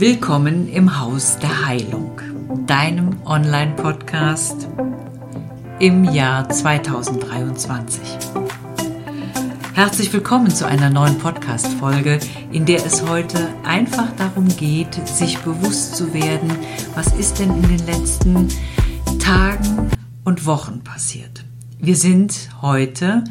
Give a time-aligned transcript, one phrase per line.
[0.00, 2.20] Willkommen im Haus der Heilung,
[2.68, 4.68] deinem Online-Podcast
[5.80, 8.00] im Jahr 2023.
[9.74, 12.20] Herzlich willkommen zu einer neuen Podcast-Folge,
[12.52, 16.52] in der es heute einfach darum geht, sich bewusst zu werden,
[16.94, 18.48] was ist denn in den letzten
[19.18, 19.90] Tagen
[20.24, 21.44] und Wochen passiert.
[21.80, 23.24] Wir sind heute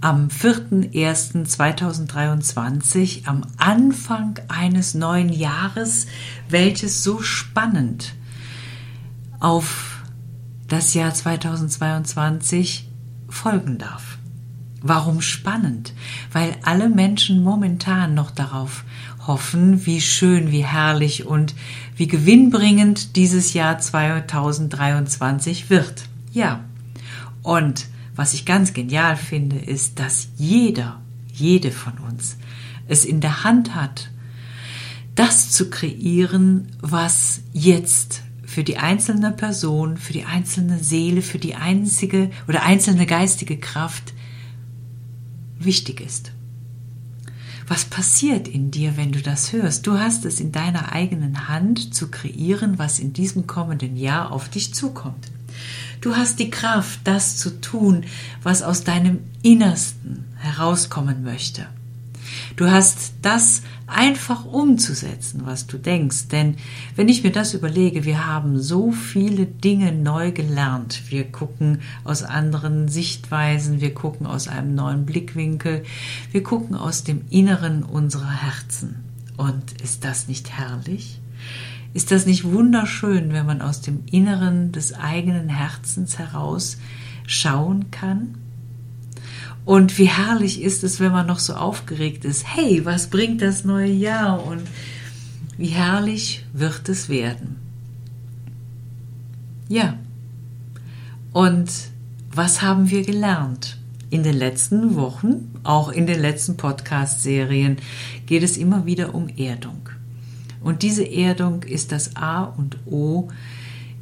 [0.00, 6.06] am 4.1.2023, am Anfang eines neuen Jahres,
[6.48, 8.14] welches so spannend
[9.40, 10.04] auf
[10.68, 12.88] das Jahr 2022
[13.28, 14.18] folgen darf.
[14.82, 15.92] Warum spannend?
[16.32, 18.84] Weil alle Menschen momentan noch darauf
[19.26, 21.56] hoffen, wie schön, wie herrlich und
[21.96, 26.04] wie gewinnbringend dieses Jahr 2023 wird.
[26.32, 26.60] Ja.
[27.42, 31.00] Und was ich ganz genial finde, ist, dass jeder,
[31.32, 32.38] jede von uns
[32.88, 34.10] es in der Hand hat,
[35.14, 41.54] das zu kreieren, was jetzt für die einzelne Person, für die einzelne Seele, für die
[41.56, 44.14] einzige oder einzelne geistige Kraft
[45.58, 46.32] wichtig ist.
[47.68, 49.86] Was passiert in dir, wenn du das hörst?
[49.86, 54.48] Du hast es in deiner eigenen Hand zu kreieren, was in diesem kommenden Jahr auf
[54.48, 55.26] dich zukommt.
[56.00, 58.04] Du hast die Kraft, das zu tun,
[58.42, 61.66] was aus deinem Innersten herauskommen möchte.
[62.56, 66.28] Du hast das einfach umzusetzen, was du denkst.
[66.28, 66.56] Denn
[66.96, 71.02] wenn ich mir das überlege, wir haben so viele Dinge neu gelernt.
[71.08, 75.84] Wir gucken aus anderen Sichtweisen, wir gucken aus einem neuen Blickwinkel,
[76.32, 78.96] wir gucken aus dem Inneren unserer Herzen.
[79.36, 81.20] Und ist das nicht herrlich?
[81.96, 86.76] Ist das nicht wunderschön, wenn man aus dem Inneren des eigenen Herzens heraus
[87.26, 88.34] schauen kann?
[89.64, 92.54] Und wie herrlich ist es, wenn man noch so aufgeregt ist.
[92.54, 94.44] Hey, was bringt das neue Jahr?
[94.44, 94.60] Und
[95.56, 97.56] wie herrlich wird es werden?
[99.70, 99.94] Ja.
[101.32, 101.70] Und
[102.30, 103.78] was haben wir gelernt?
[104.10, 107.78] In den letzten Wochen, auch in den letzten Podcast-Serien,
[108.26, 109.88] geht es immer wieder um Erdung.
[110.66, 113.28] Und diese Erdung ist das A und O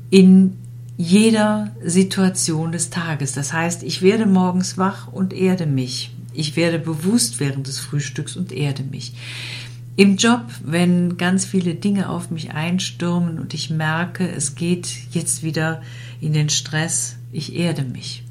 [0.09, 0.57] in
[0.97, 3.33] jeder Situation des Tages.
[3.33, 6.15] Das heißt, ich werde morgens wach und erde mich.
[6.33, 9.13] Ich werde bewusst während des Frühstücks und erde mich.
[9.97, 15.43] Im Job, wenn ganz viele Dinge auf mich einstürmen und ich merke, es geht jetzt
[15.43, 15.83] wieder
[16.23, 18.25] in den Stress, ich erde mich.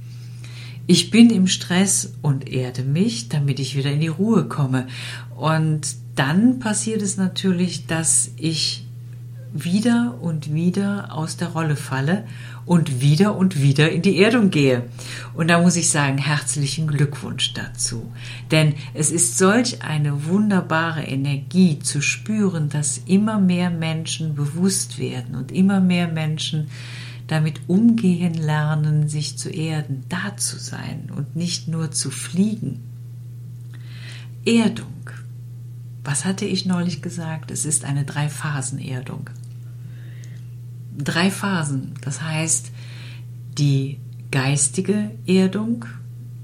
[0.87, 4.87] Ich bin im Stress und erde mich, damit ich wieder in die Ruhe komme.
[5.37, 8.85] Und dann passiert es natürlich, dass ich
[9.53, 12.25] wieder und wieder aus der Rolle falle
[12.65, 14.83] und wieder und wieder in die Erdung gehe.
[15.35, 18.11] Und da muss ich sagen, herzlichen Glückwunsch dazu.
[18.51, 25.35] Denn es ist solch eine wunderbare Energie zu spüren, dass immer mehr Menschen bewusst werden
[25.35, 26.69] und immer mehr Menschen
[27.27, 32.81] damit umgehen lernen, sich zu erden, da zu sein und nicht nur zu fliegen.
[34.45, 34.92] Erdung
[36.03, 37.51] was hatte ich neulich gesagt?
[37.51, 39.29] Es ist eine Drei-Phasen-Erdung.
[40.97, 42.71] Drei Phasen, das heißt
[43.57, 43.99] die
[44.31, 45.85] geistige Erdung,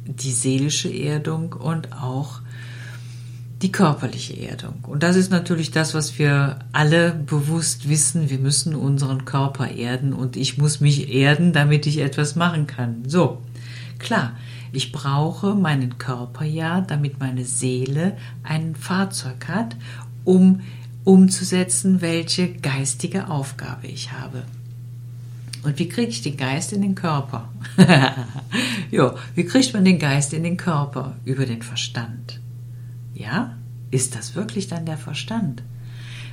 [0.05, 2.41] die seelische Erdung und auch
[3.61, 4.85] die körperliche Erdung.
[4.87, 8.29] Und das ist natürlich das, was wir alle bewusst wissen.
[8.29, 13.03] Wir müssen unseren Körper erden und ich muss mich erden, damit ich etwas machen kann.
[13.07, 13.41] So,
[13.99, 14.33] klar.
[14.71, 19.75] Ich brauche meinen Körper ja, damit meine Seele ein Fahrzeug hat,
[20.23, 20.61] um
[21.03, 24.43] umzusetzen, welche geistige Aufgabe ich habe.
[25.63, 27.49] Und wie kriege ich den Geist in den Körper?
[28.91, 31.15] ja, wie kriegt man den Geist in den Körper?
[31.25, 32.39] Über den Verstand.
[33.13, 33.57] Ja?
[33.91, 35.63] Ist das wirklich dann der Verstand?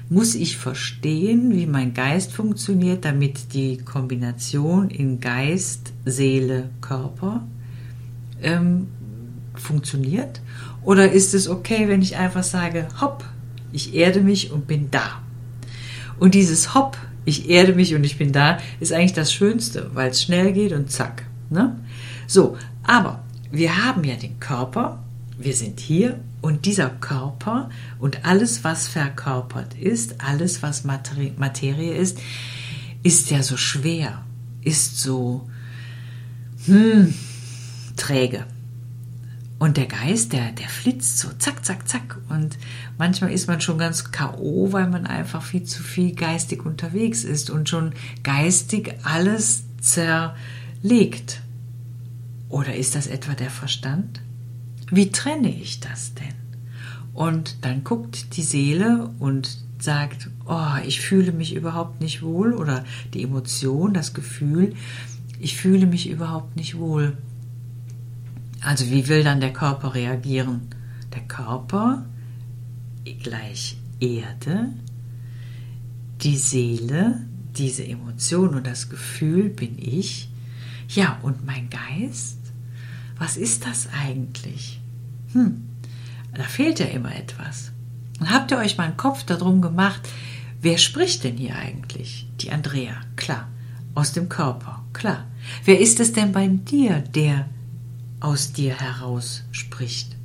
[0.08, 7.42] Muss ich verstehen, wie mein Geist funktioniert, damit die Kombination in Geist, Seele, Körper
[8.42, 8.88] ähm,
[9.54, 10.40] funktioniert?
[10.82, 13.24] Oder ist es okay, wenn ich einfach sage, hopp,
[13.72, 15.22] ich erde mich und bin da?
[16.18, 20.10] Und dieses hopp, ich erde mich und ich bin da, ist eigentlich das Schönste, weil
[20.10, 21.24] es schnell geht und zack.
[21.50, 21.76] Ne?
[22.26, 25.02] So, aber wir haben ja den Körper,
[25.38, 32.18] wir sind hier und dieser Körper und alles, was verkörpert ist, alles, was Materie ist,
[33.02, 34.24] ist ja so schwer,
[34.62, 35.48] ist so,
[36.66, 37.12] hm,
[37.96, 38.44] träge.
[39.58, 42.18] Und der Geist, der, der flitzt so zack, zack, zack.
[42.28, 42.58] Und
[42.98, 47.48] manchmal ist man schon ganz K.O., weil man einfach viel zu viel geistig unterwegs ist
[47.48, 51.40] und schon geistig alles zerlegt.
[52.50, 54.20] Oder ist das etwa der Verstand?
[54.90, 56.34] Wie trenne ich das denn?
[57.14, 62.84] Und dann guckt die Seele und sagt, oh, ich fühle mich überhaupt nicht wohl oder
[63.14, 64.74] die Emotion, das Gefühl,
[65.40, 67.16] ich fühle mich überhaupt nicht wohl.
[68.66, 70.62] Also wie will dann der Körper reagieren?
[71.14, 72.04] Der Körper
[73.22, 74.70] gleich Erde,
[76.20, 77.20] die Seele,
[77.56, 80.28] diese Emotion und das Gefühl bin ich.
[80.88, 82.40] Ja, und mein Geist?
[83.16, 84.80] Was ist das eigentlich?
[85.32, 85.62] Hm,
[86.34, 87.70] da fehlt ja immer etwas.
[88.18, 90.08] Und habt ihr euch mal einen Kopf darum gemacht,
[90.60, 92.26] wer spricht denn hier eigentlich?
[92.40, 93.46] Die Andrea, klar.
[93.94, 95.24] Aus dem Körper, klar.
[95.64, 97.46] Wer ist es denn bei dir, der
[98.26, 100.16] aus dir heraus spricht?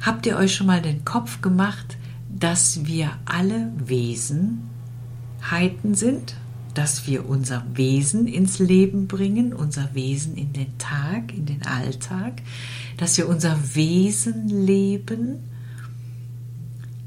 [0.00, 1.96] Habt ihr euch schon mal den Kopf gemacht,
[2.28, 4.58] dass wir alle Wesenheiten
[5.94, 6.34] sind?
[6.74, 12.42] Dass wir unser Wesen ins Leben bringen, unser Wesen in den Tag, in den Alltag?
[12.96, 15.49] Dass wir unser Wesen leben?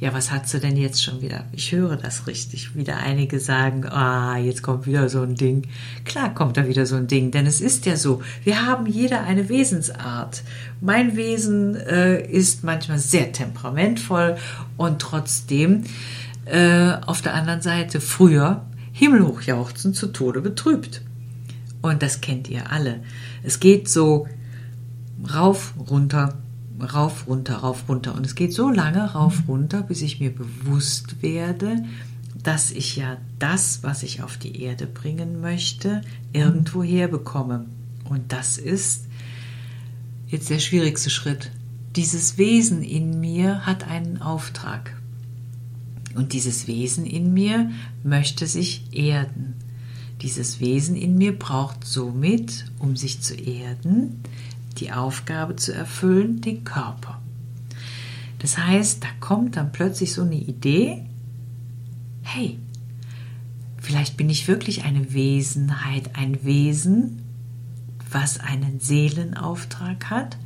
[0.04, 1.46] Ja, was hat sie denn jetzt schon wieder?
[1.54, 2.76] Ich höre das richtig.
[2.76, 5.66] Wieder einige sagen, ah, jetzt kommt wieder so ein Ding.
[6.04, 9.24] Klar kommt da wieder so ein Ding, denn es ist ja so, wir haben jeder
[9.24, 10.44] eine Wesensart.
[10.82, 14.36] Mein Wesen äh, ist manchmal sehr temperamentvoll
[14.76, 15.86] und trotzdem
[16.48, 21.02] äh, auf der anderen Seite früher himmelhochjauchzend zu Tode betrübt.
[21.82, 23.00] Und das kennt ihr alle.
[23.42, 24.28] Es geht so
[25.34, 26.34] rauf, runter,
[26.84, 28.16] rauf, runter, rauf, runter.
[28.16, 31.84] Und es geht so lange rauf, runter, bis ich mir bewusst werde,
[32.44, 36.02] dass ich ja das, was ich auf die Erde bringen möchte,
[36.34, 37.66] irgendwo herbekomme.
[38.10, 39.06] Und das ist
[40.28, 41.52] jetzt der schwierigste Schritt.
[41.96, 44.96] Dieses Wesen in mir hat einen Auftrag.
[46.16, 47.72] Und dieses Wesen in mir
[48.04, 49.56] möchte sich erden.
[50.22, 54.22] Dieses Wesen in mir braucht somit, um sich zu erden,
[54.80, 57.22] die Aufgabe zu erfüllen, den Körper.
[58.40, 61.06] Das heißt, da kommt dann plötzlich so eine Idee,
[62.24, 62.60] hey,
[63.78, 67.24] vielleicht bin ich wirklich eine Wesenheit, ein Wesen,
[68.12, 70.38] was einen Seelenauftrag hat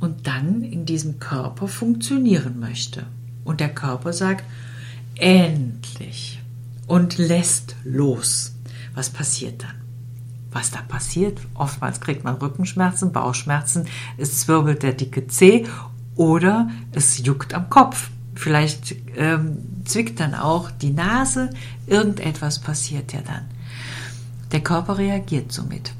[0.00, 3.06] und dann in diesem Körper funktionieren möchte.
[3.44, 4.44] Und der Körper sagt,
[5.14, 6.40] endlich
[6.86, 8.54] und lässt los.
[8.94, 9.87] Was passiert dann?
[10.50, 11.38] Was da passiert.
[11.54, 13.86] Oftmals kriegt man Rückenschmerzen, Bauchschmerzen,
[14.16, 15.66] es zwirbelt der dicke Zeh
[16.16, 18.10] oder es juckt am Kopf.
[18.34, 21.50] Vielleicht ähm, zwickt dann auch die Nase,
[21.86, 23.44] irgendetwas passiert ja dann.
[24.52, 25.92] Der Körper reagiert somit.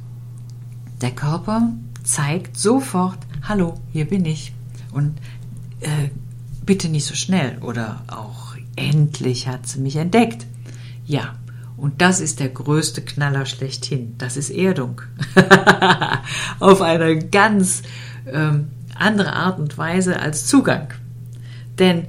[1.01, 1.73] Der Körper
[2.03, 4.55] zeigt sofort, hallo, hier bin ich.
[4.93, 5.19] Und
[5.81, 6.09] äh,
[6.65, 10.47] bitte nicht so schnell oder auch endlich hat sie mich entdeckt.
[11.07, 11.35] Ja,
[11.79, 14.15] und das ist der größte Knaller schlechthin.
[14.19, 15.01] Das ist Erdung.
[16.59, 17.83] Auf eine ganz
[18.27, 20.89] ähm, andere Art und Weise als Zugang.
[21.79, 22.07] Denn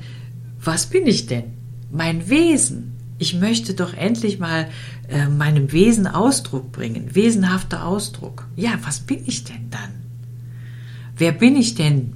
[0.60, 1.54] was bin ich denn?
[1.92, 2.96] Mein Wesen.
[3.20, 4.68] Ich möchte doch endlich mal
[5.08, 7.14] äh, meinem Wesen Ausdruck bringen.
[7.14, 8.48] Wesenhafter Ausdruck.
[8.56, 9.92] Ja, was bin ich denn dann?
[11.16, 12.14] Wer bin ich denn,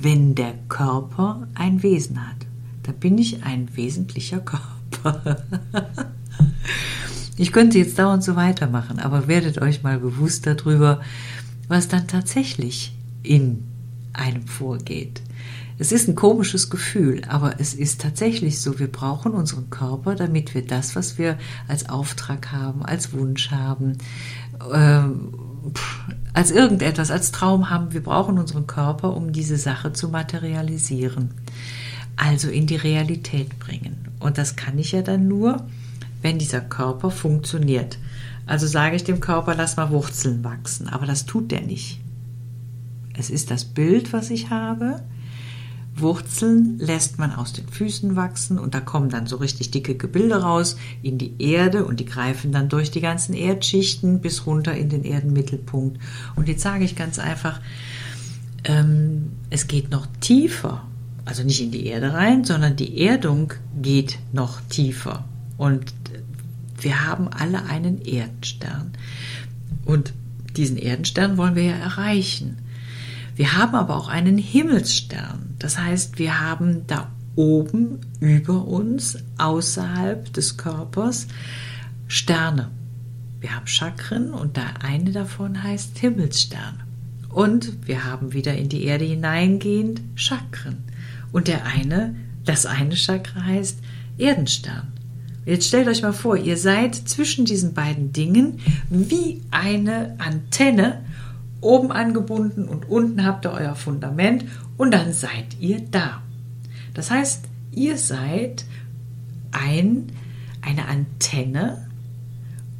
[0.00, 2.46] wenn der Körper ein Wesen hat?
[2.84, 5.44] Da bin ich ein wesentlicher Körper.
[7.36, 11.00] Ich könnte jetzt dauernd so weitermachen, aber werdet euch mal bewusst darüber,
[11.68, 13.64] was dann tatsächlich in
[14.12, 15.22] einem vorgeht.
[15.78, 20.54] Es ist ein komisches Gefühl, aber es ist tatsächlich so, wir brauchen unseren Körper, damit
[20.54, 23.98] wir das, was wir als Auftrag haben, als Wunsch haben,
[24.72, 25.02] äh,
[26.34, 31.30] als irgendetwas, als Traum haben, wir brauchen unseren Körper, um diese Sache zu materialisieren.
[32.16, 34.08] Also in die Realität bringen.
[34.20, 35.66] Und das kann ich ja dann nur,
[36.22, 37.98] wenn dieser Körper funktioniert.
[38.46, 42.00] Also sage ich dem Körper, lass mal Wurzeln wachsen, aber das tut der nicht.
[43.16, 45.02] Es ist das Bild, was ich habe.
[45.94, 50.36] Wurzeln lässt man aus den Füßen wachsen und da kommen dann so richtig dicke Gebilde
[50.36, 54.88] raus in die Erde und die greifen dann durch die ganzen Erdschichten bis runter in
[54.88, 55.98] den Erdenmittelpunkt.
[56.34, 57.60] Und jetzt sage ich ganz einfach,
[58.64, 60.86] ähm, es geht noch tiefer,
[61.26, 65.24] also nicht in die Erde rein, sondern die Erdung geht noch tiefer.
[65.58, 65.92] Und
[66.82, 68.92] wir haben alle einen Erdenstern.
[69.84, 70.12] Und
[70.56, 72.58] diesen Erdenstern wollen wir ja erreichen.
[73.36, 75.54] Wir haben aber auch einen Himmelsstern.
[75.58, 81.28] Das heißt, wir haben da oben über uns, außerhalb des Körpers,
[82.08, 82.70] Sterne.
[83.40, 86.82] Wir haben Chakren und der eine davon heißt Himmelsstern.
[87.30, 90.84] Und wir haben wieder in die Erde hineingehend Chakren.
[91.32, 93.78] Und der eine, das eine Chakra heißt
[94.18, 94.92] Erdenstern.
[95.44, 101.04] Jetzt stellt euch mal vor, ihr seid zwischen diesen beiden Dingen wie eine Antenne
[101.60, 104.44] oben angebunden und unten habt ihr euer Fundament
[104.76, 106.22] und dann seid ihr da.
[106.94, 108.64] Das heißt, ihr seid
[109.52, 110.08] ein,
[110.60, 111.88] eine Antenne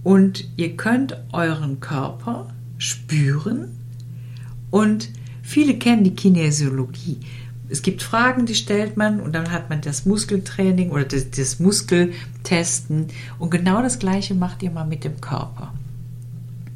[0.04, 3.76] und ihr könnt euren Körper spüren
[4.70, 5.10] und
[5.42, 7.18] viele kennen die Kinesiologie.
[7.72, 11.58] Es gibt Fragen, die stellt man und dann hat man das Muskeltraining oder das, das
[11.58, 15.72] Muskeltesten und genau das gleiche macht ihr mal mit dem Körper.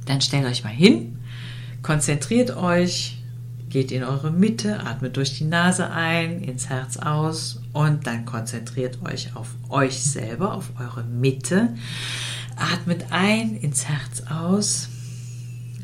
[0.06, 1.18] Dann stellt euch mal hin,
[1.82, 3.18] konzentriert euch,
[3.68, 8.98] geht in eure Mitte, atmet durch die Nase ein, ins Herz aus und dann konzentriert
[9.04, 11.74] euch auf euch selber, auf eure Mitte.
[12.56, 14.88] Atmet ein, ins Herz aus,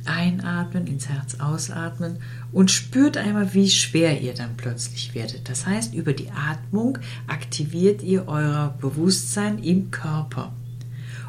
[0.04, 2.18] einatmen, ins Herz ausatmen
[2.52, 5.48] und spürt einmal, wie schwer ihr dann plötzlich werdet.
[5.48, 10.52] Das heißt, über die Atmung aktiviert ihr euer Bewusstsein im Körper.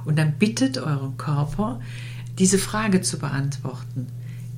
[0.05, 1.79] Und dann bittet euren Körper,
[2.39, 4.07] diese Frage zu beantworten.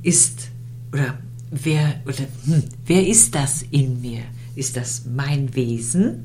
[0.02, 0.50] Ist
[0.92, 1.18] oder
[1.52, 4.22] wer oder hm, wer ist das in mir?
[4.56, 6.24] Ist das mein Wesen?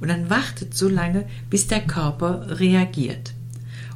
[0.00, 3.34] Und dann wartet so lange, bis der Körper reagiert.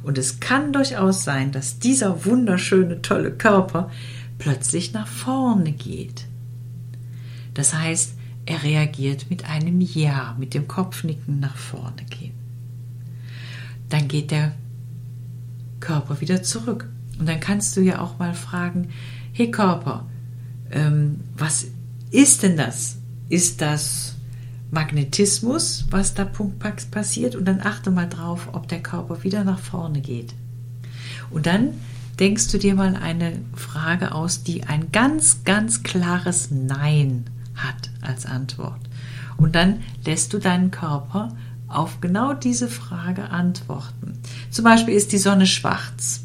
[0.07, 3.91] Und es kann durchaus sein, dass dieser wunderschöne, tolle Körper
[4.37, 6.27] plötzlich nach vorne geht.
[7.53, 8.13] Das heißt,
[8.45, 12.31] er reagiert mit einem Ja, mit dem Kopfnicken nach vorne gehen.
[13.89, 14.53] Dann geht der
[15.81, 16.87] Körper wieder zurück.
[17.19, 18.87] Und dann kannst du ja auch mal fragen,
[19.33, 20.05] hey Körper,
[20.71, 21.67] ähm, was
[22.11, 22.99] ist denn das?
[23.27, 24.15] Ist das
[24.71, 27.35] Magnetismus, was da passiert?
[27.35, 30.33] Und dann achte mal drauf, ob der Körper wieder nach vorne geht.
[31.29, 31.73] Und dann
[32.19, 38.25] denkst du dir mal eine Frage aus, die ein ganz, ganz klares Nein hat als
[38.25, 38.79] Antwort.
[39.37, 41.35] Und dann lässt du deinen Körper
[41.67, 44.19] auf genau diese Frage antworten.
[44.49, 46.21] Zum Beispiel ist die Sonne schwarz.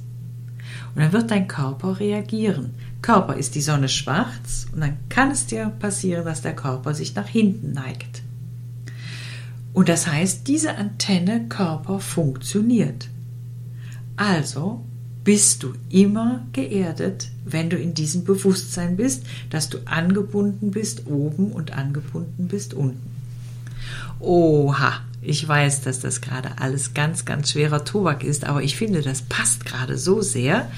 [0.94, 2.75] Und dann wird dein Körper reagieren.
[3.02, 7.14] Körper ist die Sonne schwarz und dann kann es dir passieren, dass der Körper sich
[7.16, 8.22] nach hinten neigt.
[9.72, 13.08] Und das heißt, diese Antenne Körper funktioniert.
[14.16, 14.84] Also
[15.24, 21.52] bist du immer geerdet, wenn du in diesem Bewusstsein bist, dass du angebunden bist oben
[21.52, 23.10] und angebunden bist unten.
[24.18, 29.02] Oha, ich weiß, dass das gerade alles ganz, ganz schwerer Tobak ist, aber ich finde,
[29.02, 30.70] das passt gerade so sehr,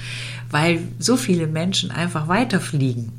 [0.51, 3.11] weil so viele Menschen einfach weiterfliegen,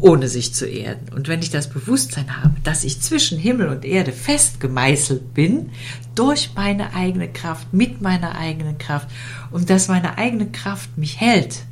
[0.00, 1.12] ohne sich zu erden.
[1.14, 5.70] Und wenn ich das Bewusstsein habe, dass ich zwischen Himmel und Erde fest gemeißelt bin,
[6.14, 9.08] durch meine eigene Kraft, mit meiner eigenen Kraft
[9.50, 11.64] und dass meine eigene Kraft mich hält,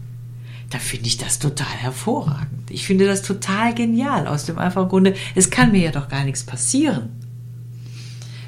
[0.70, 2.70] da finde ich das total hervorragend.
[2.70, 6.24] Ich finde das total genial aus dem einfachen Grunde, es kann mir ja doch gar
[6.24, 7.10] nichts passieren.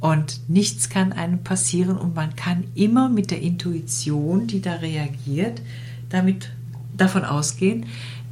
[0.00, 5.62] Und nichts kann einem passieren und man kann immer mit der Intuition, die da reagiert,
[6.10, 6.52] damit
[6.94, 7.86] davon ausgehen,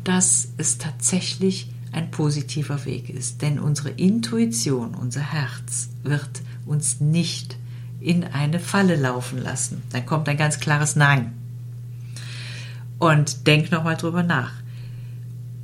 [0.04, 3.40] dass es tatsächlich ein positiver Weg ist.
[3.40, 7.56] Denn unsere Intuition, unser Herz wird uns nicht
[8.00, 9.82] in eine Falle laufen lassen.
[9.92, 11.32] Dann kommt ein ganz klares Nein.
[13.02, 14.52] Und denk nochmal drüber nach.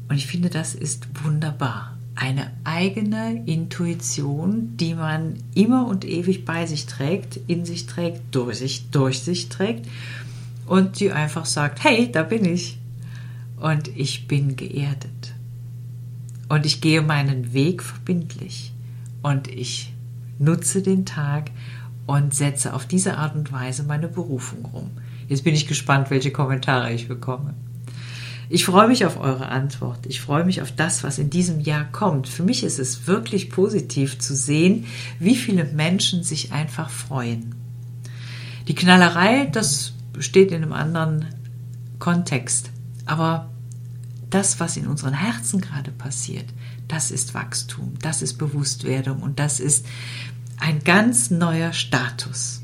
[0.09, 1.97] Und ich finde, das ist wunderbar.
[2.17, 8.59] Eine eigene Intuition, die man immer und ewig bei sich trägt, in sich trägt, durch
[8.59, 9.87] sich, durch sich trägt
[10.67, 12.77] und die einfach sagt, hey, da bin ich.
[13.61, 15.33] Und ich bin geerdet.
[16.49, 18.73] Und ich gehe meinen Weg verbindlich.
[19.23, 19.93] Und ich
[20.41, 21.53] nutze den Tag
[22.05, 24.91] und setze auf diese Art und Weise meine Berufung rum.
[25.29, 27.55] Jetzt bin ich gespannt, welche Kommentare ich bekomme.
[28.51, 30.07] Ich freue mich auf eure Antwort.
[30.07, 32.29] Ich freue mich auf das, was in diesem Jahr kommt.
[32.29, 34.87] Für mich ist es wirklich positiv zu sehen,
[35.19, 37.55] wie viele Menschen sich einfach freuen.
[38.67, 41.27] Die Knallerei, das steht in einem anderen
[41.99, 42.71] Kontext.
[43.05, 43.51] Aber
[44.31, 46.47] das, was in unseren Herzen gerade passiert,
[46.87, 49.85] das ist Wachstum, das ist Bewusstwerdung und das ist
[50.59, 52.63] ein ganz neuer Status.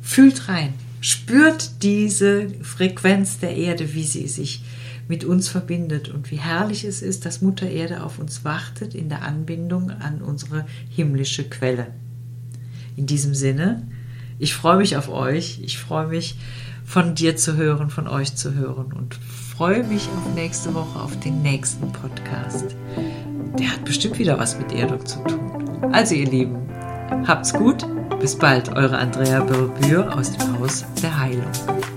[0.00, 4.64] Fühlt rein, spürt diese Frequenz der Erde, wie sie sich
[5.06, 9.10] mit uns verbindet und wie herrlich es ist, dass Mutter Erde auf uns wartet in
[9.10, 11.88] der Anbindung an unsere himmlische Quelle.
[12.96, 13.86] In diesem Sinne,
[14.38, 16.36] ich freue mich auf euch, ich freue mich
[16.86, 21.20] von dir zu hören, von euch zu hören und freue mich auf nächste Woche, auf
[21.20, 22.74] den nächsten Podcast.
[23.58, 25.92] Der hat bestimmt wieder was mit Erdung zu tun.
[25.92, 26.56] Also ihr Lieben,
[27.26, 27.84] habt's gut,
[28.24, 31.93] bis bald, eure Andrea Bühr aus dem Haus der Heilung.